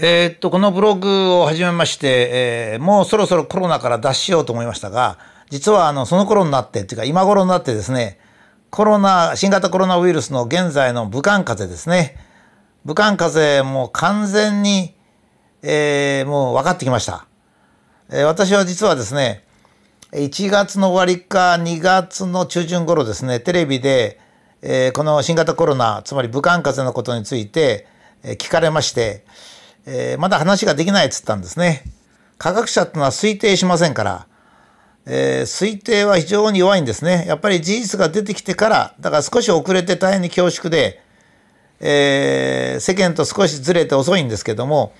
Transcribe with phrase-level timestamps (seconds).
[0.00, 5.18] えー、っと、このブログを始めまして、えー、もうそろそろコロナから脱しようと思いましたが、
[5.50, 8.20] 実はあの、その頃になって、っていうか今頃になってですね、
[8.70, 12.16] コロナ、新型コロナウイルスの現在の武漢風邪ですね。
[12.84, 14.94] 武漢風邪も完全に、
[15.62, 17.26] えー、もう分かってきました。
[18.08, 19.42] えー、私は実はですね、
[20.12, 24.20] 1月の終わりか2月の中旬頃ですね、テレビで、
[24.62, 27.88] えー、この新型コロナ、つまり武漢風邪のことについて、
[28.22, 29.24] えー、聞かれまして、
[29.90, 31.82] えー、まだ話ができないっつったんですね。
[32.36, 34.26] 科学者ってのは推定しませんから、
[35.06, 37.24] えー、推定は非常に弱いんですね。
[37.26, 41.02] やっぱり事実が出てきてから、だから少し遅れて大変に恐縮で、
[41.80, 44.92] えー、世間と少しずれて遅いんですけども、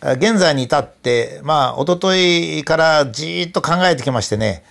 [0.00, 4.64] 現在に至って、まあ、一昨日からじーっと考えてきましてね、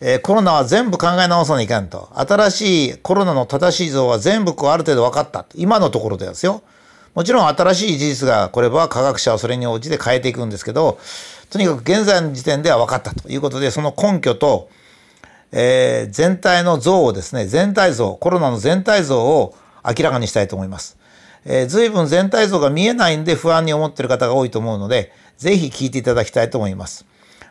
[0.00, 2.10] えー、コロナは全部考え直さないかんと。
[2.14, 5.46] 新しいコロナの正しい像は全部こうある程度分かった。
[5.56, 6.62] 今のところでですよ。
[7.14, 10.98] もちろん新しい事実がこれは科学者はそれに応じて変えていくんですけど、
[11.48, 14.68] とにかく現在の時点では分かったということで、その根拠と、
[15.52, 20.98] えー、全体の像をですね、全体像、コロナの全体像を明らかにしたいと思います。
[21.44, 27.06] えー、随分全体像が見えないんで不安に思っている方が多いと思うので、ぜひ聞いていただきたいと思います。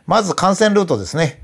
[0.08, 1.42] まず感染ルートですね。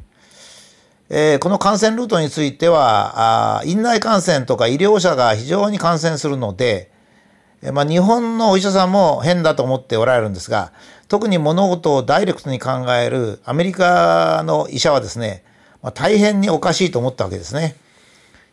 [1.10, 6.92] えー、この感染ルートについてはあ、院内感染とか医療者が非常に感染するので、
[7.74, 10.72] まあ、日本のお医者さんも変だと思っておられるんですが、
[11.10, 15.44] 特に物事をダイレクトに考えるアメリカの医者はですね、
[15.82, 17.76] まあ、大変におかしいと思ったわけですね。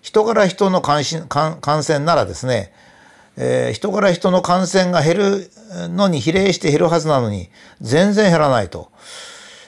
[0.01, 2.73] 人から人の感感染ならですね、
[3.37, 5.51] えー、人から人の感染が減る
[5.89, 8.91] のに比例して減るはずなのに、全然減らないと。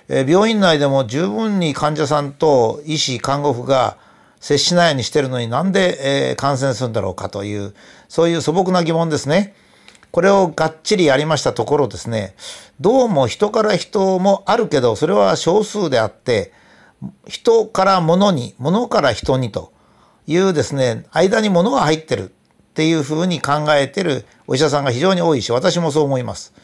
[0.08, 3.98] えー、病院内でも十分に患者さんと医師、看護婦が
[4.40, 7.74] 接しないようにしてるのになんで、えー、感染するんだろうかという、
[8.08, 9.54] そういう素朴な疑問ですね。
[10.10, 12.34] これをがっちりやりましたところですね、
[12.80, 16.52] どうも人から人もあるけど、それは少数であって、
[17.26, 19.72] 人から物に、物から人にと
[20.26, 22.32] いうですね、間に物が入ってるっ
[22.74, 26.54] ていうふうに考えてるお医者さんが非常に多いし、私もそう思います。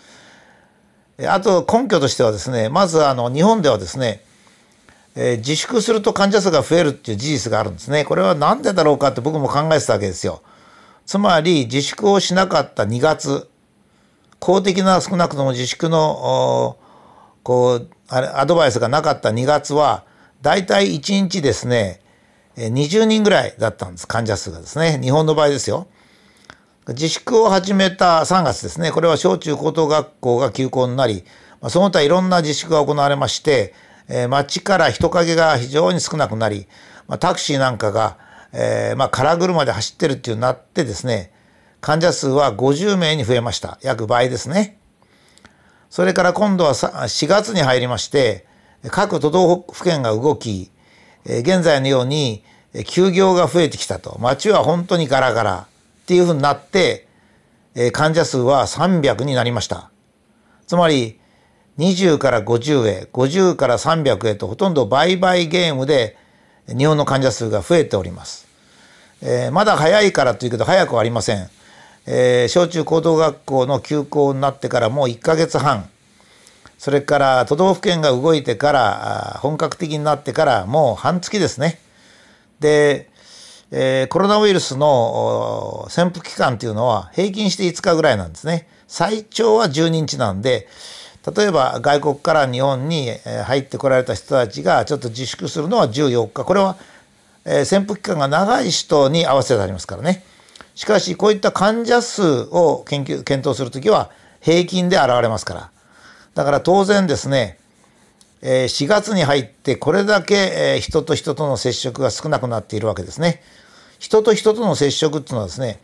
[1.29, 4.25] あと根拠としてはですね、まずあの日本ではですね、
[5.17, 8.05] えー、自粛すると患者数が増えるっていう事実があるんですね。
[8.05, 10.43] これは何でだろうかって僕も考えてたわけですよ。
[11.07, 13.49] つまり自粛をしなかった2月、
[14.41, 16.77] 公的な少なくとも自粛の
[17.43, 20.05] こうアドバイスがなかった2月は、
[20.43, 22.01] だいたい1日ですね、
[22.57, 24.99] 20人ぐらいだったんです、患者数がですね。
[25.01, 25.87] 日本の場合ですよ。
[26.89, 28.91] 自粛を始めた3月ですね。
[28.91, 31.25] これは小中高等学校が休校になり、
[31.69, 33.75] その他いろんな自粛が行われまして、
[34.09, 36.67] えー、街から人影が非常に少なくなり、
[37.09, 38.19] まあ、タクシーなんかが、
[38.53, 41.33] えー、まあ、空車で走ってるっていうなってですね、
[41.81, 43.79] 患者数は50名に増えました。
[43.83, 44.79] 約倍ですね。
[45.91, 48.47] それから今度は4月に入りまして、
[48.91, 50.71] 各都道府県が動き、
[51.25, 52.43] 現在のように
[52.87, 54.19] 休業が増えてきたと。
[54.19, 55.67] 街は本当にガラガラ
[56.03, 57.07] っていうふうになって、
[57.93, 59.91] 患者数は300になりました。
[60.67, 61.21] つまり、
[61.79, 66.17] 20から50へ、50から300へとほとんど倍々ゲームで
[66.69, 68.47] 日本の患者数が増えております。
[69.23, 71.49] えー、まだ早いからというけど早くはありません。
[72.07, 75.89] えー、小中高等学校の休校になってからもう1ヶ月半、
[76.79, 81.81] それから都道府県が動いてから、本格的になってからもう半月ですね。
[82.61, 83.09] で、
[83.71, 88.69] えー、コロナウイルスの潜伏期間っていうのは平均して5日ぐらいなんですね。
[88.87, 90.69] 最長は12日なんで、
[91.33, 93.11] 例えば外国から日本に
[93.47, 96.45] 入ってこられた人たちがちょっと自粛するのは14日。
[96.45, 96.77] これは、
[97.47, 100.25] え潜伏期間が長い人に合わせてありますからね。
[100.75, 105.71] しかしこういった患者数を研究、検討するときは平均で現れますから。
[106.35, 107.59] だから当然ですね、
[108.43, 113.43] 4月に入ってこれだけ人と人との接触が少なくなっているわけですね。
[113.99, 115.81] 人と人との接触っていうのはですね、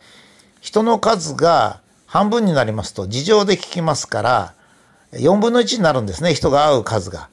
[0.59, 4.53] 人の数が半分になりますと事情で聞きますから、
[5.13, 7.29] 4分の1になるんですね人が会う数が。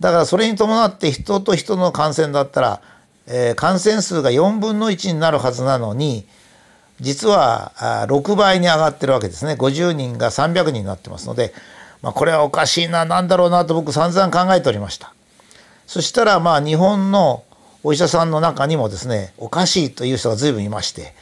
[0.00, 2.80] だからそれに伴って人と人の感染だったら、
[3.26, 6.26] えー、感染数が4分の1になるはずなのに
[7.00, 7.72] 実は
[8.08, 11.52] 6倍に上がってるわけですね50人が300人になってますので、
[12.02, 15.12] まあ、これはおかしいな何だろうなと僕散々考えておりました。
[15.86, 17.42] そしたらまあ日本の
[17.82, 21.14] お医者さんの中にもですねおかしいという人が随分いまして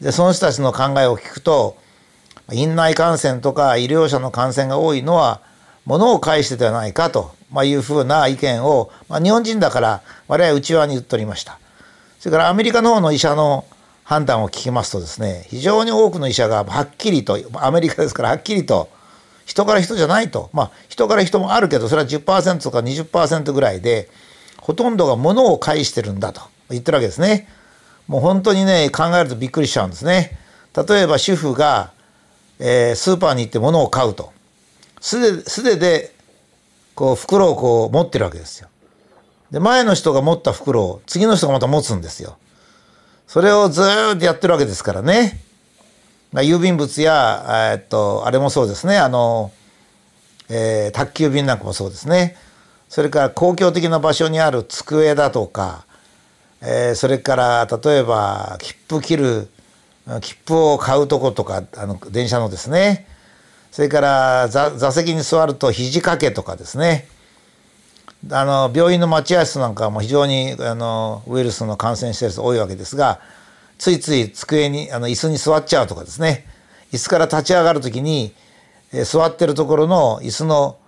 [0.00, 1.76] でその人たちの考えを聞くと
[2.52, 5.40] 院内感染とか医療者の感染が多いのは
[5.84, 7.32] 物を介してではないかと
[7.64, 11.58] いうふうな意見を、まあ、日本人だから我々内輪に言っておりました。
[12.18, 13.64] それからアメリカの方の医者の
[14.04, 18.90] 判断を聞きますとですね非常に多くの医者がはっきりとアメリカですからはっきりと
[19.46, 20.50] 人から人じゃないと。
[20.52, 24.08] まあ人から人もあるけどそれは10%とか20%ぐらいで
[24.58, 27.48] ほとんどが物を介してるんだと言ってるわけですね。
[28.06, 30.38] もう本当にね考えるとびっくりしちゃうんですね。
[30.76, 31.92] 例えば主婦が、
[32.60, 34.32] えー、スーパーに行って物を買うと
[35.00, 36.14] 素手素手で
[36.94, 38.68] こう袋をこう持ってるわけですよ。
[39.50, 42.36] で前の人が持った袋を次の人がまた持つんですよ。
[43.26, 43.82] それをず
[44.14, 45.40] っとやってるわけですからね。
[46.32, 48.98] まあ、郵便物や、えっと、あれもそうですね。
[48.98, 49.50] あの、
[50.48, 52.36] えー、宅急便なんかもそうですね。
[52.88, 55.86] それから公共的な場所にある机だとか、
[56.60, 59.48] えー、それから例えば切符切る
[60.20, 63.06] 切符を買うとことかあの電車のですね。
[63.70, 67.06] それから座席に座ると肘掛けとかですね。
[68.30, 73.20] あの病院の待合室なんかも非常にあのウイルスの感染してる人多いわけですが
[73.78, 76.46] ついつい机にあの椅子に座っちゃうとかですね。
[76.92, 78.34] 椅子から立ち上がる時に、
[78.92, 80.78] え座ってるところの椅子の、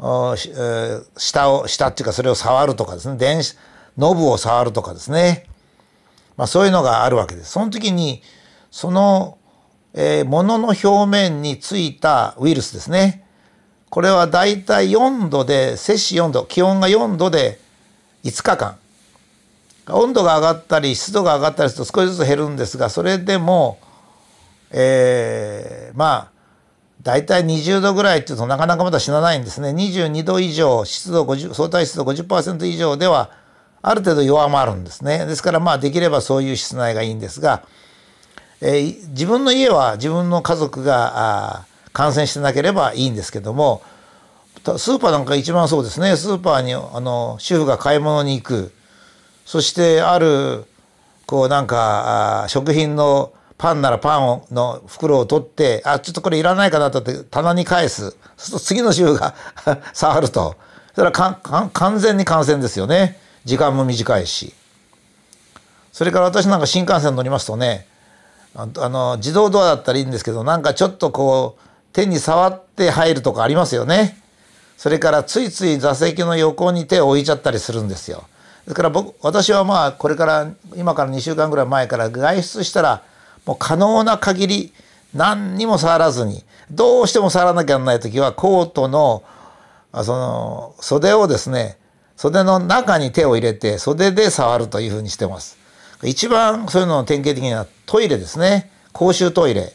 [0.00, 3.16] え下を下っていうかそれを触るとかですね。
[3.16, 3.56] 電子
[3.96, 5.46] ノブを触るとかですね、
[6.36, 7.52] まあ、そういうのがあるわけです。
[7.52, 8.22] その時に
[8.72, 9.38] その、
[9.92, 13.22] えー、物の表面についたウイルスですね。
[13.90, 17.60] これはだいたい4度で、摂氏4度、気温が4度で
[18.24, 18.76] 5日間。
[19.88, 23.78] 温度が上がったり湿度が上がったりすると少しずつ減るんですが、それでも、
[24.70, 26.30] えー、まあ、
[27.02, 29.68] だいたい20度ぐらいっていうとなかなかまだ死なないんですね。
[29.68, 33.30] 22度以上、湿度50、相対湿度50%以上では、
[33.82, 35.26] ある程度弱まるんですね。
[35.26, 37.64] ですからまあできればそういう室内がいいんですが、
[38.64, 43.82] えー、自分の家は自分の家族が感染してなければいいんですけども
[44.78, 46.16] スーパーなんか一番そうですね。
[46.16, 48.72] スーパーにあの主婦が買い物に行く。
[49.44, 50.64] そしてある
[51.26, 58.10] こうなんか食品のパンならパンをの袋を取ってあちょっとこれいらないかなとって棚に返す。
[58.10, 59.34] そうすると次の主婦が
[59.92, 60.54] 触ると。
[60.94, 63.18] それは完全に感染ですよね。
[63.44, 64.54] 時間も短いし。
[65.92, 67.86] それから私なんか新幹線乗りますとね
[68.54, 74.18] あの自動ドアだったらいいんですけどなんかちょっとこう手に触って入るとかありますよね。
[74.76, 78.24] それからついつい座席の横に手を置いちゃったりするんですよ。
[78.64, 83.02] ですから僕私はまあこれから今から2週間ぐらい前から外出したら
[83.46, 84.72] もう可能な限り
[85.14, 89.22] 何にも触らずにどうしても触らなきゃならない時はコートの
[89.92, 91.76] その袖をですね
[92.16, 95.61] 袖の中に手を入れて袖で触るというふうにしてます。
[96.04, 98.70] 一番そういうのの典型的にはトイレですね。
[98.92, 99.72] 公衆トイレ。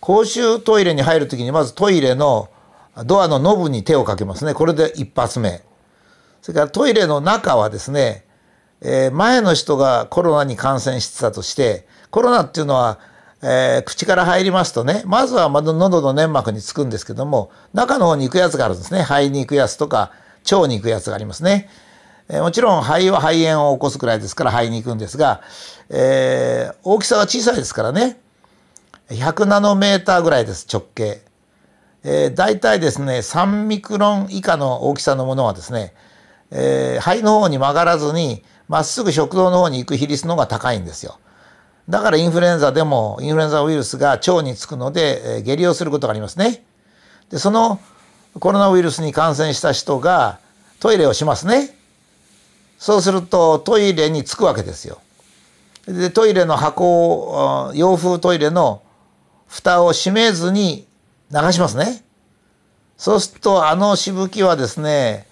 [0.00, 2.48] 公衆トイレに入る時にまずトイレの
[3.04, 4.54] ドアのノブに手をかけますね。
[4.54, 5.62] これで一発目。
[6.42, 8.24] それからトイレの中はですね、
[8.80, 12.98] えー、前の人がコロナに感染してたとしてコロナっていうのは、
[13.42, 19.02] えー、口から入りますとねまずは喉の粘膜につくんですけども中の方に行くやつがあるんですね。
[19.02, 20.12] 肺に行くやつとか
[20.50, 21.68] 腸に行くやつがありますね。
[22.32, 25.42] えもちろん肺は肺炎を起こすくらいですから肺に行くんですが、
[25.88, 28.20] えー、大きさは小さいですからね
[29.08, 31.20] 100ナノメーターぐらいです直径。
[32.02, 35.92] えー、大体ですね3ミクロン以下の大きさのものはですね、
[36.50, 41.18] えー、肺の方に曲がらずにまっすぐ食道の方に行く比率の方が高いんですよ。
[41.88, 46.64] だからインフルエンザでもインフルエンザウイルスが腸につくので、えー、下痢をすることがありますね。
[47.28, 47.80] でその
[48.38, 50.38] コロナウイルスに感染した人が
[50.78, 51.79] トイレをしますね。
[52.80, 55.02] そうするとトイレに着くわけですよ。
[55.86, 58.82] でトイレの箱を洋風トイレの
[59.46, 60.88] 蓋を閉めずに
[61.30, 62.02] 流しますね。
[62.96, 65.26] そうするとあのしぶきはですね、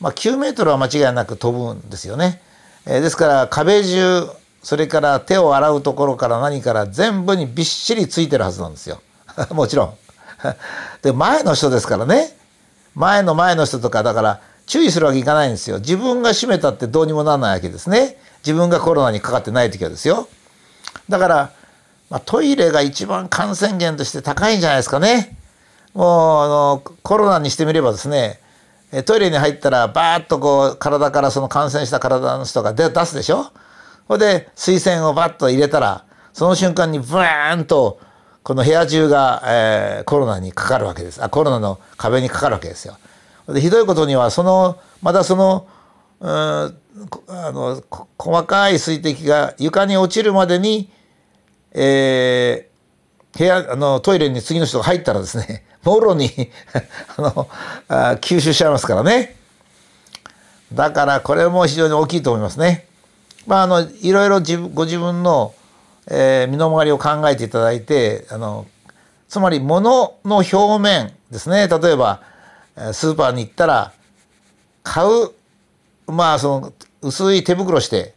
[0.00, 2.40] まあ、9メートルは間違いなく飛ぶんですよね。
[2.86, 4.28] えー、ですから壁中
[4.62, 9.02] それから手を洗うところから何から全部にびっしりついてるはずなんですよ。
[9.50, 9.94] もちろん。
[11.02, 12.36] で前の人ですからね
[12.94, 14.40] 前の前の人とかだから
[14.72, 15.80] 注意するわけいかないんですよ。
[15.80, 18.16] 自分が閉めたってどうにもならないわけですね。
[18.38, 20.30] 自分がコロナにかかってない時はですよ。
[21.10, 21.52] だから、
[22.08, 25.36] まあ、トイレが一番感染源として高いんじゃないですかね。
[25.92, 28.40] もうあのコロナにしてみればですね
[29.04, 33.52] トイレに入ったらバーッとこう体からその感染した体の人が出すでしょ
[34.08, 38.00] ほいで水栓をバッと入れたらその瞬間にブーンと
[38.42, 42.96] この部屋中が、えー、コロナにかかるわけですあコロナの壁にかかるわけですよ。
[43.48, 45.66] でひどいことにはそのまたその
[46.20, 46.72] うあ
[47.52, 47.82] の
[48.18, 50.90] 細かい水滴が床に落ちるまでに、
[51.72, 56.30] えー、部屋あのトイレに次の人が入ったらですね もろに
[57.16, 57.48] あの
[57.88, 59.36] あ吸収しちゃいますからね
[60.72, 62.86] だからこれも非常に大きいと思いますね。
[63.46, 65.52] まあ、あのいろいろ自分ご自分の、
[66.08, 68.66] えー、身の回りを考えていただいてあの
[69.28, 72.20] つまり物の表面ですね例えば
[72.92, 73.92] スーパーに行ったら
[74.82, 75.30] 買う
[76.06, 78.14] まあその薄い手袋して、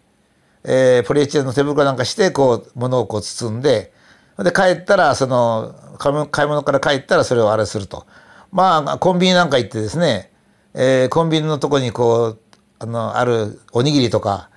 [0.64, 3.92] えー、ポリエチレンの手袋なんかしてこう物をこう包んで
[4.38, 8.06] で帰ったらその買い物から帰ったらそれをあれすると。
[8.52, 10.32] まあコンビニなんか行ってですね、
[10.74, 12.40] えー、コンビニのとこにこう
[12.80, 14.50] あのあるおにぎりとか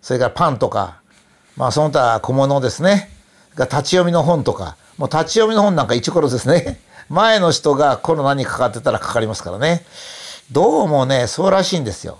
[0.00, 1.02] それからパンとか
[1.56, 3.10] まあその他小物ですね。
[3.54, 6.80] が立ち読みの本とかもう立ち読みの本なんか一頃ですね。
[7.08, 9.84] 前の人がコロナにかかってたらかかりますからね。
[10.52, 12.18] どうもねそうらしいんですよ。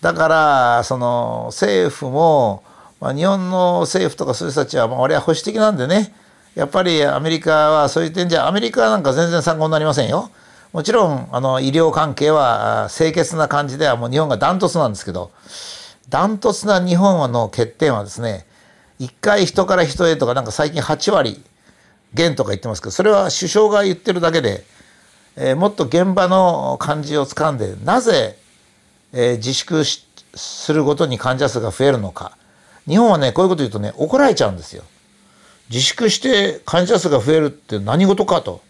[0.00, 2.62] だからその政府も、
[3.00, 6.14] まあ、日本の政府とかそういう人たちは、まあ、俺は保守的なんでね。
[6.54, 10.30] やっぱりアメリカはそういう点じゃアメリカなんか全然参考になりませんよ。
[10.72, 15.30] もちろんあの医療関係は清潔な感じではもう日本がダントツなんですけど。
[16.08, 18.46] ダントツな日本の欠点はですね
[18.98, 21.42] 一回人から人へとかなんか最近8割
[22.14, 24.64] 減とか言ってますけどそれは首相が言ってるだけで、
[25.36, 28.36] えー、もっと現場の感じをつかんでなぜ、
[29.12, 32.36] えー、自粛するごとに患者数が増えるのか
[32.86, 34.82] 日本はねこういうこと言うとね怒られちゃうんですよ。
[35.68, 38.62] 自粛して患者数が増えるって何事かと。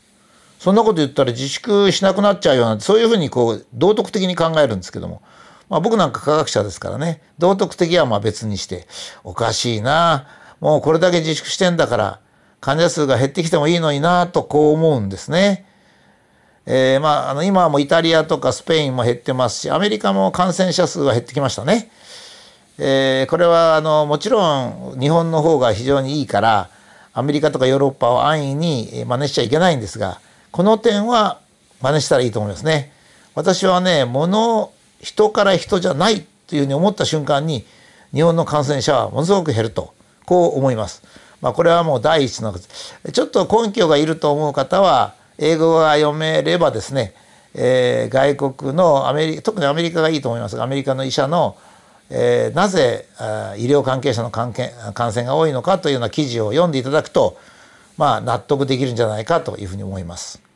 [0.59, 5.23] そんなこと言ったら自粛しなくなっちゃうようなそういうふうにこう道徳的に考えるんですけども、
[5.69, 8.89] まあ、僕なんか科学者ですからね道徳的はまあ別にして
[9.23, 10.27] おかしいな
[10.59, 12.21] もうこれだけ自粛してんだから
[12.61, 15.65] 患者数が減ってきてもいいのになとこう思うんですね。
[16.67, 21.91] えー、まあ、あの今はもうイタリアとかスペインも減ってますしアメリカも感染者数は減ってきましたね。
[22.79, 26.69] えー、これはあのもちろん日本の方が非常にいいから
[27.15, 30.21] アメリカとかヨーロッパを安易に真似しちゃいけないんですが
[30.53, 31.41] この点は
[31.81, 32.93] 真似したらいいと思いますね。
[33.35, 37.65] 私はね物人から人じゃないというふうに思った瞬間に
[38.13, 39.95] 日本の感染者はものすごく減ると
[40.27, 41.03] こう思います。
[41.41, 42.53] まあ、これはもう第一の
[43.13, 47.15] ちょっと根拠がいると思う方は英語が読めればですね、
[47.55, 51.57] えー、外国のアメリ特にアメリカがいいと思いますがアメリカの医者の
[52.11, 53.07] えー、なぜ
[53.59, 57.37] 医療関係者の感染が多いのかというような記事を読んでいただくと、
[57.97, 60.48] まあ、納得できるんじゃないかというふうに思います。